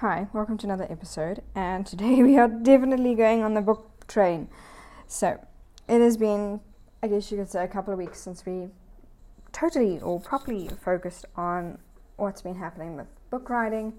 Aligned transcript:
Hi, 0.00 0.28
welcome 0.32 0.56
to 0.58 0.66
another 0.68 0.86
episode, 0.88 1.42
and 1.56 1.84
today 1.84 2.22
we 2.22 2.38
are 2.38 2.46
definitely 2.46 3.16
going 3.16 3.42
on 3.42 3.54
the 3.54 3.60
book 3.60 4.06
train. 4.06 4.46
So, 5.08 5.44
it 5.88 6.00
has 6.00 6.16
been, 6.16 6.60
I 7.02 7.08
guess 7.08 7.32
you 7.32 7.36
could 7.36 7.50
say, 7.50 7.64
a 7.64 7.66
couple 7.66 7.92
of 7.92 7.98
weeks 7.98 8.20
since 8.20 8.46
we 8.46 8.68
totally 9.50 9.98
or 9.98 10.20
properly 10.20 10.70
focused 10.84 11.24
on 11.34 11.78
what's 12.14 12.42
been 12.42 12.54
happening 12.54 12.96
with 12.96 13.08
book 13.30 13.50
writing, 13.50 13.92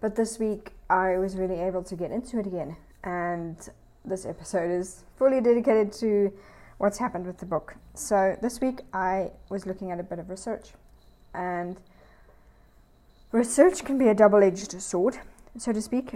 but 0.00 0.14
this 0.14 0.38
week 0.38 0.70
I 0.88 1.18
was 1.18 1.34
really 1.34 1.58
able 1.58 1.82
to 1.82 1.96
get 1.96 2.12
into 2.12 2.38
it 2.38 2.46
again, 2.46 2.76
and 3.02 3.56
this 4.04 4.26
episode 4.26 4.70
is 4.70 5.02
fully 5.16 5.40
dedicated 5.40 5.92
to 5.94 6.32
what's 6.78 6.98
happened 6.98 7.26
with 7.26 7.38
the 7.38 7.46
book. 7.46 7.74
So, 7.94 8.38
this 8.40 8.60
week 8.60 8.82
I 8.92 9.32
was 9.50 9.66
looking 9.66 9.90
at 9.90 9.98
a 9.98 10.04
bit 10.04 10.20
of 10.20 10.30
research, 10.30 10.74
and 11.34 11.76
research 13.34 13.84
can 13.84 13.98
be 13.98 14.06
a 14.06 14.14
double 14.14 14.44
edged 14.44 14.80
sword, 14.80 15.18
so 15.58 15.72
to 15.72 15.82
speak. 15.82 16.14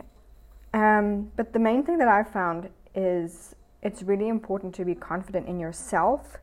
Um, 0.72 1.32
but 1.35 1.53
the 1.53 1.58
main 1.58 1.82
thing 1.82 1.99
that 1.99 2.07
I've 2.07 2.31
found 2.31 2.71
is 2.94 3.57
it's 3.82 4.04
really 4.04 4.29
important 4.29 4.72
to 4.77 4.85
be 4.85 4.94
confident 4.94 5.49
in 5.49 5.58
yourself 5.58 6.36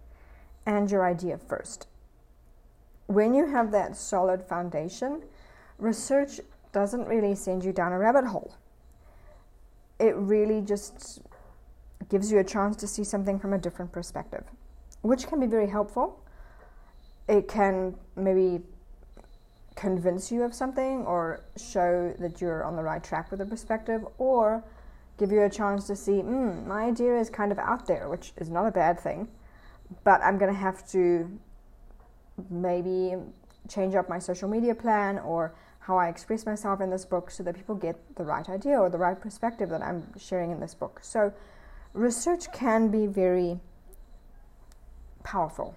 and 0.65 0.91
your 0.91 1.05
idea 1.05 1.38
first. 1.38 1.88
When 3.07 3.34
you 3.34 3.48
have 3.48 3.71
that 3.71 3.95
solid 3.95 4.43
foundation, 4.43 5.23
research 5.77 6.41
doesn't 6.73 7.07
really 7.07 7.35
send 7.35 7.63
you 7.63 7.71
down 7.71 7.93
a 7.93 7.98
rabbit 7.98 8.26
hole. 8.26 8.53
It 9.98 10.13
really 10.17 10.59
just 10.59 11.21
gives 12.09 12.34
you 12.34 12.39
a 12.39 12.43
chance 12.43 12.76
to 12.77 12.87
see 12.87 13.05
something 13.05 13.39
from 13.39 13.53
a 13.53 13.57
different 13.57 13.93
perspective, 13.93 14.43
which 15.03 15.27
can 15.27 15.39
be 15.39 15.48
very 15.48 15.70
helpful. 15.70 16.21
It 17.29 17.48
can 17.48 17.95
maybe 18.17 18.62
convince 19.75 20.31
you 20.31 20.43
of 20.43 20.53
something 20.53 21.05
or 21.05 21.41
show 21.57 22.13
that 22.20 22.39
you're 22.39 22.63
on 22.63 22.75
the 22.75 22.84
right 22.84 23.03
track 23.03 23.29
with 23.29 23.41
a 23.41 23.45
perspective 23.45 24.05
or 24.17 24.63
give 25.17 25.31
you 25.31 25.43
a 25.43 25.49
chance 25.49 25.87
to 25.87 25.95
see, 25.95 26.20
hmm, 26.20 26.68
my 26.68 26.84
idea 26.84 27.18
is 27.18 27.29
kind 27.29 27.51
of 27.51 27.59
out 27.59 27.85
there, 27.85 28.09
which 28.09 28.34
is 28.37 28.49
not 28.49 28.65
a 28.65 28.71
bad 28.71 28.99
thing, 28.99 29.27
but 30.03 30.21
I'm 30.21 30.37
going 30.37 30.51
to 30.51 30.59
have 30.59 30.87
to 30.91 31.29
maybe 32.49 33.15
change 33.70 33.96
up 33.96 34.09
my 34.09 34.20
social 34.20 34.49
media 34.49 34.76
plan 34.76 35.20
or 35.20 35.53
how 35.79 35.98
I 35.98 36.09
express 36.09 36.46
myself 36.46 36.81
in 36.81 36.90
this 36.90 37.05
book 37.05 37.29
so 37.29 37.43
that 37.43 37.55
people 37.55 37.76
get 37.76 37.96
the 38.15 38.23
right 38.23 38.48
idea 38.49 38.79
or 38.79 38.90
the 38.90 38.98
right 38.98 39.20
perspective 39.20 39.70
that 39.70 39.81
I'm 39.81 40.03
sharing 40.18 40.51
in 40.51 40.59
this 40.59 40.73
book. 40.73 40.99
So, 41.03 41.31
research 41.93 42.51
can 42.51 42.90
be 42.90 43.05
very 43.05 43.59
powerful, 45.23 45.76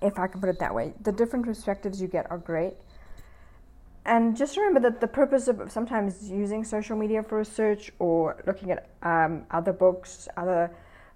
if 0.00 0.18
I 0.18 0.28
can 0.28 0.40
put 0.40 0.48
it 0.48 0.58
that 0.60 0.74
way. 0.74 0.94
The 1.02 1.12
different 1.12 1.44
perspectives 1.44 2.00
you 2.00 2.08
get 2.08 2.30
are 2.30 2.38
great 2.38 2.74
and 4.10 4.36
just 4.36 4.56
remember 4.56 4.80
that 4.80 5.00
the 5.00 5.06
purpose 5.06 5.46
of 5.46 5.70
sometimes 5.70 6.28
using 6.28 6.64
social 6.64 6.96
media 6.96 7.22
for 7.22 7.38
research 7.38 7.92
or 8.00 8.42
looking 8.44 8.72
at 8.72 8.90
um, 9.02 9.44
other 9.52 9.72
books, 9.72 10.28
other 10.36 10.68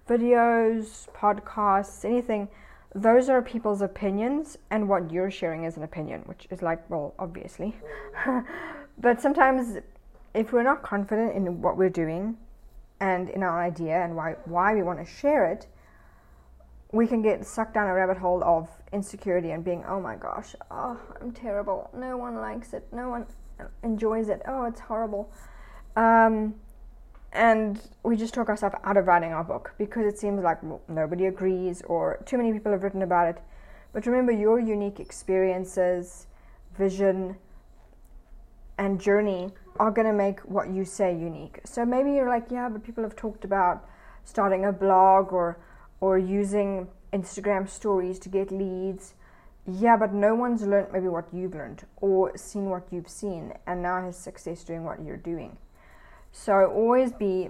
videos, 0.07 1.09
podcasts, 1.13 2.05
anything, 2.05 2.47
those 2.93 3.27
are 3.27 3.41
people's 3.41 3.81
opinions, 3.81 4.57
and 4.71 4.87
what 4.87 5.11
you're 5.11 5.29
sharing 5.29 5.65
is 5.65 5.75
an 5.75 5.83
opinion, 5.83 6.21
which 6.21 6.47
is 6.49 6.61
like, 6.61 6.89
well, 6.89 7.13
obviously. 7.19 7.75
but 8.97 9.21
sometimes, 9.21 9.77
if 10.33 10.53
we're 10.53 10.63
not 10.63 10.81
confident 10.81 11.35
in 11.35 11.61
what 11.61 11.75
we're 11.75 11.89
doing 11.89 12.37
and 13.01 13.29
in 13.29 13.43
our 13.43 13.61
idea 13.61 14.05
and 14.05 14.15
why, 14.15 14.37
why 14.45 14.73
we 14.73 14.81
want 14.81 14.99
to 14.99 15.05
share 15.05 15.51
it, 15.51 15.67
we 16.95 17.05
can 17.05 17.21
get 17.21 17.45
sucked 17.45 17.73
down 17.73 17.87
a 17.87 17.93
rabbit 17.93 18.17
hole 18.17 18.41
of 18.41 18.69
insecurity 18.93 19.51
and 19.51 19.65
being, 19.65 19.83
oh 19.85 19.99
my 19.99 20.15
gosh, 20.15 20.55
oh, 20.71 20.97
I'm 21.21 21.33
terrible. 21.33 21.89
No 21.93 22.15
one 22.15 22.35
likes 22.35 22.73
it. 22.73 22.87
No 22.93 23.09
one 23.09 23.25
enjoys 23.83 24.29
it. 24.29 24.41
Oh, 24.47 24.63
it's 24.63 24.79
horrible. 24.79 25.29
Um, 25.97 26.55
and 27.33 27.81
we 28.03 28.15
just 28.15 28.33
talk 28.33 28.47
ourselves 28.47 28.77
out 28.85 28.95
of 28.95 29.07
writing 29.07 29.33
our 29.33 29.43
book 29.43 29.73
because 29.77 30.05
it 30.05 30.17
seems 30.17 30.41
like 30.41 30.59
nobody 30.87 31.25
agrees 31.25 31.81
or 31.81 32.23
too 32.25 32.37
many 32.37 32.53
people 32.53 32.71
have 32.71 32.81
written 32.81 33.01
about 33.01 33.27
it. 33.27 33.41
But 33.91 34.05
remember, 34.05 34.31
your 34.31 34.57
unique 34.57 35.01
experiences, 35.01 36.27
vision, 36.77 37.35
and 38.77 39.01
journey 39.01 39.51
are 39.81 39.91
going 39.91 40.07
to 40.07 40.13
make 40.13 40.39
what 40.41 40.69
you 40.69 40.85
say 40.85 41.11
unique. 41.11 41.59
So 41.65 41.83
maybe 41.83 42.11
you're 42.11 42.29
like, 42.29 42.45
yeah, 42.49 42.69
but 42.69 42.85
people 42.85 43.03
have 43.03 43.17
talked 43.17 43.43
about 43.43 43.85
starting 44.23 44.63
a 44.63 44.71
blog 44.71 45.33
or 45.33 45.57
or 45.99 46.17
using 46.17 46.87
Instagram 47.13 47.69
stories 47.69 48.19
to 48.19 48.29
get 48.29 48.51
leads. 48.51 49.13
Yeah, 49.67 49.97
but 49.97 50.13
no 50.13 50.35
one's 50.35 50.61
learned 50.61 50.91
maybe 50.93 51.07
what 51.07 51.25
you've 51.33 51.55
learned 51.55 51.85
or 51.97 52.37
seen 52.37 52.69
what 52.69 52.87
you've 52.91 53.09
seen 53.09 53.53
and 53.65 53.81
now 53.81 54.01
has 54.03 54.17
success 54.17 54.63
doing 54.63 54.83
what 54.83 55.01
you're 55.01 55.17
doing. 55.17 55.57
So 56.31 56.65
always 56.65 57.11
be 57.11 57.49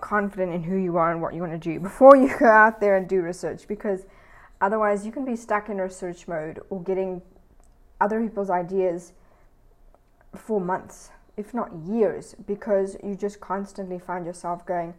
confident 0.00 0.52
in 0.52 0.62
who 0.64 0.76
you 0.76 0.96
are 0.96 1.10
and 1.10 1.22
what 1.22 1.34
you 1.34 1.40
want 1.40 1.52
to 1.52 1.58
do 1.58 1.80
before 1.80 2.16
you 2.16 2.36
go 2.38 2.46
out 2.46 2.80
there 2.80 2.96
and 2.96 3.08
do 3.08 3.20
research 3.22 3.66
because 3.66 4.06
otherwise 4.60 5.06
you 5.06 5.12
can 5.12 5.24
be 5.24 5.36
stuck 5.36 5.68
in 5.68 5.78
research 5.78 6.28
mode 6.28 6.60
or 6.70 6.82
getting 6.82 7.22
other 8.00 8.20
people's 8.20 8.50
ideas 8.50 9.12
for 10.34 10.60
months, 10.60 11.10
if 11.36 11.54
not 11.54 11.72
years, 11.86 12.34
because 12.46 12.96
you 13.02 13.14
just 13.14 13.40
constantly 13.40 13.98
find 13.98 14.26
yourself 14.26 14.64
going, 14.66 14.94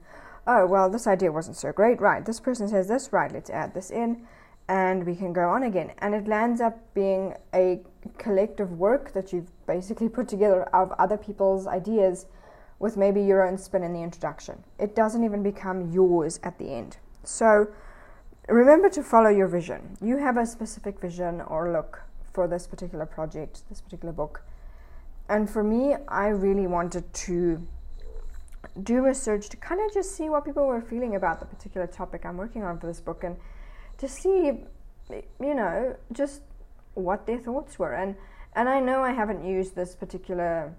oh, 0.49 0.65
well, 0.65 0.89
this 0.89 1.05
idea 1.05 1.31
wasn't 1.31 1.55
so 1.55 1.71
great. 1.71 2.01
Right, 2.01 2.25
this 2.25 2.39
person 2.39 2.67
says 2.67 2.87
this, 2.87 3.13
right, 3.13 3.31
let's 3.31 3.51
add 3.51 3.73
this 3.73 3.91
in, 3.91 4.25
and 4.67 5.05
we 5.05 5.15
can 5.15 5.31
go 5.31 5.49
on 5.49 5.63
again. 5.63 5.91
And 5.99 6.15
it 6.15 6.27
lands 6.27 6.59
up 6.59 6.77
being 6.93 7.35
a 7.53 7.81
collective 8.17 8.71
work 8.71 9.13
that 9.13 9.31
you've 9.31 9.51
basically 9.67 10.09
put 10.09 10.27
together 10.27 10.63
of 10.75 10.91
other 10.97 11.17
people's 11.17 11.67
ideas 11.67 12.25
with 12.79 12.97
maybe 12.97 13.21
your 13.21 13.47
own 13.47 13.57
spin 13.57 13.83
in 13.83 13.93
the 13.93 14.01
introduction. 14.01 14.63
It 14.79 14.95
doesn't 14.95 15.23
even 15.23 15.43
become 15.43 15.91
yours 15.91 16.39
at 16.43 16.57
the 16.57 16.73
end. 16.73 16.97
So 17.23 17.67
remember 18.47 18.89
to 18.89 19.03
follow 19.03 19.29
your 19.29 19.47
vision. 19.47 19.97
You 20.01 20.17
have 20.17 20.37
a 20.37 20.45
specific 20.45 20.99
vision 20.99 21.41
or 21.41 21.71
look 21.71 22.01
for 22.33 22.47
this 22.47 22.65
particular 22.65 23.05
project, 23.05 23.63
this 23.69 23.81
particular 23.81 24.13
book. 24.13 24.43
And 25.27 25.47
for 25.47 25.63
me, 25.63 25.95
I 26.07 26.29
really 26.29 26.65
wanted 26.65 27.13
to 27.13 27.67
do 28.83 29.01
research 29.01 29.49
to 29.49 29.57
kind 29.57 29.81
of 29.81 29.93
just 29.93 30.15
see 30.15 30.29
what 30.29 30.45
people 30.45 30.65
were 30.65 30.81
feeling 30.81 31.15
about 31.15 31.39
the 31.39 31.45
particular 31.45 31.87
topic 31.87 32.25
I'm 32.25 32.37
working 32.37 32.63
on 32.63 32.79
for 32.79 32.87
this 32.87 32.99
book 32.99 33.23
and 33.23 33.37
to 33.97 34.07
see, 34.07 34.63
you 35.09 35.53
know, 35.53 35.95
just 36.11 36.41
what 36.93 37.25
their 37.25 37.37
thoughts 37.37 37.79
were. 37.79 37.93
And, 37.93 38.15
and 38.55 38.69
I 38.69 38.79
know 38.79 39.01
I 39.01 39.11
haven't 39.11 39.45
used 39.45 39.75
this 39.75 39.95
particular 39.95 40.73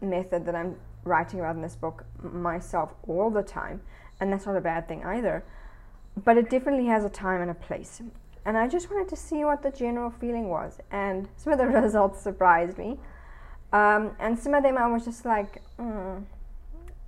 method 0.00 0.46
that 0.46 0.54
I'm 0.54 0.76
writing 1.04 1.40
about 1.40 1.56
in 1.56 1.62
this 1.62 1.76
book 1.76 2.04
myself 2.22 2.94
all 3.06 3.30
the 3.30 3.42
time, 3.42 3.80
and 4.20 4.32
that's 4.32 4.46
not 4.46 4.56
a 4.56 4.60
bad 4.60 4.88
thing 4.88 5.04
either. 5.04 5.44
But 6.24 6.36
it 6.36 6.50
definitely 6.50 6.86
has 6.86 7.04
a 7.04 7.08
time 7.08 7.40
and 7.40 7.50
a 7.50 7.54
place. 7.54 8.02
And 8.44 8.56
I 8.56 8.66
just 8.66 8.90
wanted 8.90 9.08
to 9.08 9.16
see 9.16 9.44
what 9.44 9.62
the 9.62 9.70
general 9.70 10.10
feeling 10.10 10.48
was. 10.48 10.78
And 10.90 11.28
some 11.36 11.52
of 11.52 11.58
the 11.58 11.66
results 11.82 12.20
surprised 12.20 12.78
me. 12.78 12.98
Um, 13.72 14.16
and 14.18 14.38
some 14.38 14.54
of 14.54 14.62
them 14.62 14.78
I 14.78 14.86
was 14.86 15.04
just 15.04 15.24
like, 15.24 15.62
mm, 15.78 16.24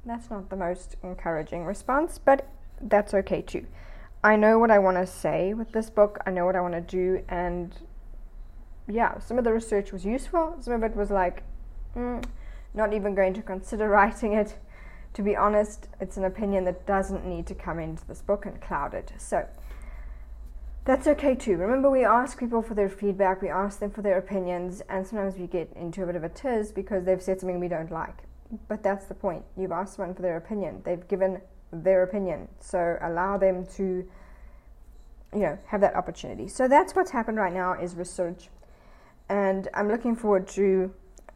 that's 0.05 0.31
not 0.31 0.51
the 0.51 0.57
most 0.57 0.97
encouraging 1.03 1.65
response, 1.65 2.19
but 2.19 2.49
that's 2.81 3.13
okay 3.15 3.43
too. 3.43 3.67
I 4.23 4.37
know 4.37 4.59
what 4.59 4.71
I 4.71 4.79
want 4.79 4.97
to 4.97 5.07
say 5.07 5.55
with 5.55 5.73
this 5.73 5.91
book, 5.91 6.19
I 6.27 6.31
know 6.31 6.45
what 6.45 6.57
I 6.57 6.61
want 6.61 6.75
to 6.75 6.81
do, 6.81 7.23
and 7.29 7.75
yeah, 8.89 9.19
some 9.19 9.39
of 9.39 9.45
the 9.45 9.53
research 9.53 9.93
was 9.93 10.05
useful, 10.05 10.57
some 10.61 10.75
of 10.75 10.83
it 10.83 10.97
was 10.97 11.11
like, 11.11 11.43
mm, 11.97 12.23
not 12.75 12.93
even 12.93 13.15
going 13.15 13.35
to 13.35 13.43
consider 13.43 13.89
writing 13.89 14.33
it. 14.33 14.57
To 15.15 15.23
be 15.23 15.35
honest, 15.35 15.89
it's 16.01 16.17
an 16.17 16.25
opinion 16.25 16.65
that 16.67 16.87
doesn't 16.87 17.27
need 17.27 17.47
to 17.49 17.55
come 17.55 17.81
into 17.81 18.07
this 18.07 18.23
book 18.23 18.47
and 18.47 18.61
cloud 18.61 18.95
it. 18.95 19.13
So, 19.19 19.49
that's 20.85 21.07
okay 21.07 21.35
too. 21.35 21.57
Remember, 21.57 21.91
we 21.91 22.05
ask 22.05 22.39
people 22.39 22.63
for 22.63 22.75
their 22.75 22.89
feedback, 22.89 23.43
we 23.43 23.49
ask 23.49 23.81
them 23.81 23.91
for 23.91 24.03
their 24.03 24.19
opinions, 24.19 24.83
and 24.89 25.07
sometimes 25.07 25.37
we 25.37 25.47
get 25.47 25.73
into 25.75 26.03
a 26.03 26.07
bit 26.07 26.17
of 26.17 26.25
a 26.25 26.29
tiz 26.29 26.73
because 26.73 27.05
they've 27.05 27.23
said 27.23 27.41
something 27.41 27.61
we 27.61 27.69
don't 27.69 27.91
like. 27.91 28.25
But 28.69 28.83
that's 28.83 29.07
the 29.07 29.15
point. 29.15 29.45
You've 29.57 29.73
asked 29.73 29.95
someone 29.97 30.15
for 30.15 30.23
their 30.23 30.37
opinion. 30.37 30.83
They've 30.85 31.07
given 31.07 31.41
their 31.73 32.03
opinion. 32.03 32.49
So 32.61 32.99
allow 33.01 33.39
them 33.39 33.67
to 33.77 34.09
you 35.33 35.41
know 35.41 35.59
have 35.67 35.81
that 35.81 35.95
opportunity. 35.95 36.49
So 36.49 36.69
that's 36.69 36.95
what's 36.95 37.11
happened 37.11 37.39
right 37.39 37.53
now 37.53 37.75
is 37.75 37.95
research. 37.95 38.49
And 39.29 39.69
I'm 39.75 39.89
looking 39.89 40.17
forward 40.17 40.49
to 40.49 40.93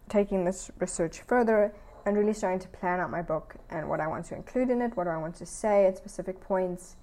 taking 0.08 0.44
this 0.44 0.70
research 0.78 1.20
further 1.22 1.72
and 2.04 2.16
really 2.16 2.32
starting 2.34 2.58
to 2.60 2.68
plan 2.68 3.00
out 3.00 3.10
my 3.10 3.22
book 3.22 3.54
and 3.70 3.88
what 3.88 4.00
I 4.00 4.06
want 4.08 4.26
to 4.26 4.34
include 4.34 4.70
in 4.70 4.82
it, 4.82 4.96
what 4.96 5.04
do 5.04 5.10
I 5.10 5.16
want 5.16 5.36
to 5.36 5.46
say 5.46 5.86
at 5.86 5.96
specific 5.96 6.40
points, 6.40 6.96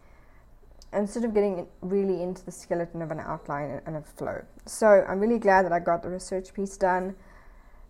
and 0.92 1.10
sort 1.10 1.26
of 1.26 1.34
getting 1.34 1.66
really 1.82 2.22
into 2.22 2.46
the 2.46 2.52
skeleton 2.52 3.02
of 3.02 3.10
an 3.10 3.20
outline 3.20 3.82
and 3.86 3.96
a 3.96 4.02
flow. 4.02 4.44
So 4.66 5.06
I'm 5.08 5.20
really 5.20 5.40
glad 5.40 5.66
that 5.66 5.72
I 5.72 5.80
got 5.80 6.04
the 6.04 6.10
research 6.10 6.54
piece 6.54 6.78
done 6.78 7.16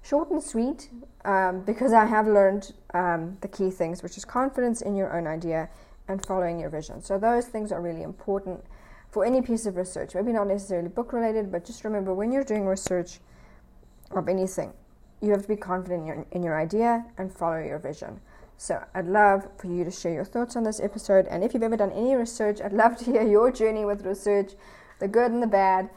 short 0.02 0.30
and 0.32 0.42
sweet 0.42 0.90
um, 1.26 1.62
because 1.62 1.94
I 1.94 2.06
have 2.06 2.28
learned 2.28 2.74
um, 2.94 3.38
the 3.42 3.48
key 3.48 3.70
things, 3.70 4.04
which 4.04 4.18
is 4.18 4.26
confidence 4.26 4.82
in 4.82 4.96
your 4.96 5.16
own 5.16 5.28
idea 5.28 5.70
and 6.08 6.26
following 6.26 6.60
your 6.60 6.70
vision. 6.70 7.02
So, 7.02 7.18
those 7.18 7.48
things 7.48 7.72
are 7.72 7.82
really 7.82 8.04
important 8.04 8.64
for 9.12 9.26
any 9.26 9.42
piece 9.42 9.66
of 9.66 9.76
research. 9.76 10.16
Maybe 10.16 10.32
not 10.32 10.48
necessarily 10.48 10.90
book 10.90 11.14
related, 11.14 11.52
but 11.52 11.66
just 11.66 11.84
remember 11.84 12.14
when 12.14 12.32
you're 12.32 12.44
doing 12.44 12.66
research 12.66 13.20
of 14.12 14.28
anything, 14.28 14.74
you 15.22 15.32
have 15.32 15.42
to 15.44 15.48
be 15.48 15.56
confident 15.56 16.02
in 16.02 16.08
your, 16.08 16.26
in 16.32 16.44
your 16.44 16.60
idea 16.60 17.06
and 17.18 17.32
follow 17.32 17.60
your 17.60 17.80
vision. 17.80 18.20
So 18.58 18.84
I'd 18.94 19.08
love 19.08 19.48
for 19.58 19.68
you 19.68 19.84
to 19.84 19.92
share 19.92 20.14
your 20.14 20.26
thoughts 20.26 20.56
on 20.56 20.64
this 20.64 20.80
episode. 20.80 21.28
And 21.28 21.44
if 21.44 21.54
you've 21.54 21.64
ever 21.64 21.78
done 21.78 21.92
any 21.92 22.16
research, 22.16 22.62
I'd 22.62 22.74
love 22.74 22.98
to 22.98 23.06
hear 23.06 23.24
your 23.24 23.52
journey 23.52 23.86
with 23.86 24.06
research, 24.06 24.54
the 25.00 25.08
good 25.08 25.32
and 25.32 25.42
the 25.42 25.48
bad. 25.48 25.90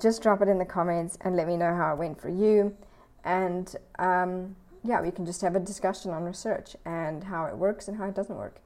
Just 0.00 0.22
drop 0.22 0.40
it 0.42 0.48
in 0.48 0.58
the 0.58 0.64
comments 0.64 1.18
and 1.22 1.36
let 1.36 1.46
me 1.46 1.56
know 1.56 1.74
how 1.74 1.92
it 1.92 1.98
went 1.98 2.20
for 2.20 2.28
you. 2.28 2.76
And 3.24 3.74
um, 3.98 4.56
yeah, 4.82 5.00
we 5.00 5.10
can 5.10 5.26
just 5.26 5.40
have 5.42 5.54
a 5.54 5.60
discussion 5.60 6.10
on 6.10 6.24
research 6.24 6.76
and 6.84 7.24
how 7.24 7.46
it 7.46 7.56
works 7.56 7.88
and 7.88 7.96
how 7.98 8.06
it 8.06 8.14
doesn't 8.14 8.36
work. 8.36 8.56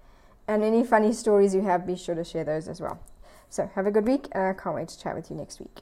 And 0.46 0.62
any 0.62 0.84
funny 0.84 1.12
stories 1.12 1.54
you 1.54 1.62
have, 1.62 1.86
be 1.86 1.96
sure 1.96 2.14
to 2.14 2.24
share 2.24 2.44
those 2.44 2.68
as 2.68 2.80
well. 2.80 3.00
So 3.48 3.70
have 3.74 3.86
a 3.86 3.90
good 3.90 4.06
week, 4.06 4.28
and 4.32 4.44
I 4.44 4.52
can't 4.52 4.74
wait 4.74 4.88
to 4.88 4.98
chat 4.98 5.14
with 5.14 5.30
you 5.30 5.36
next 5.36 5.60
week. 5.60 5.80